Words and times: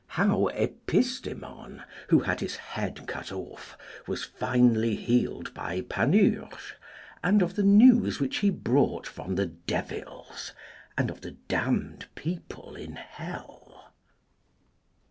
How 0.07 0.49
Epistemon, 0.55 1.83
who 2.07 2.21
had 2.21 2.39
his 2.39 2.55
head 2.55 3.05
cut 3.05 3.31
off, 3.31 3.77
was 4.07 4.23
finely 4.25 4.95
healed 4.95 5.53
by 5.53 5.81
Panurge, 5.81 6.73
and 7.23 7.43
of 7.43 7.55
the 7.55 7.61
news 7.61 8.19
which 8.19 8.37
he 8.37 8.49
brought 8.49 9.05
from 9.05 9.35
the 9.35 9.45
devils, 9.45 10.53
and 10.97 11.11
of 11.11 11.21
the 11.21 11.37
damned 11.47 12.07
people 12.15 12.75
in 12.75 12.95
hell. 12.95 13.91